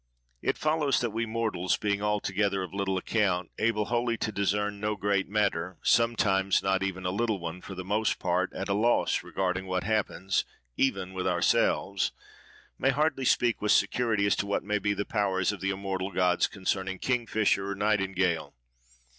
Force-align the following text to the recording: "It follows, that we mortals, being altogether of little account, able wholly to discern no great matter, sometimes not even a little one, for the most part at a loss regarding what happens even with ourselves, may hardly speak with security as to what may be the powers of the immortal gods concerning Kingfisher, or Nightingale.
"It 0.41 0.57
follows, 0.57 0.99
that 1.01 1.11
we 1.11 1.27
mortals, 1.27 1.77
being 1.77 2.01
altogether 2.01 2.63
of 2.63 2.73
little 2.73 2.97
account, 2.97 3.51
able 3.59 3.85
wholly 3.85 4.17
to 4.17 4.31
discern 4.31 4.79
no 4.79 4.95
great 4.95 5.29
matter, 5.29 5.77
sometimes 5.83 6.63
not 6.63 6.81
even 6.81 7.05
a 7.05 7.11
little 7.11 7.37
one, 7.39 7.61
for 7.61 7.75
the 7.75 7.83
most 7.85 8.17
part 8.17 8.51
at 8.51 8.67
a 8.67 8.73
loss 8.73 9.21
regarding 9.21 9.67
what 9.67 9.83
happens 9.83 10.43
even 10.75 11.13
with 11.13 11.27
ourselves, 11.27 12.11
may 12.79 12.89
hardly 12.89 13.25
speak 13.25 13.61
with 13.61 13.73
security 13.73 14.25
as 14.25 14.35
to 14.37 14.47
what 14.47 14.63
may 14.63 14.79
be 14.79 14.95
the 14.95 15.05
powers 15.05 15.51
of 15.51 15.61
the 15.61 15.69
immortal 15.69 16.11
gods 16.11 16.47
concerning 16.47 16.97
Kingfisher, 16.97 17.69
or 17.69 17.75
Nightingale. 17.75 18.55